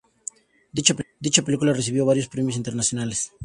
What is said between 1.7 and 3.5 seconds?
recibió varios premios internacionales.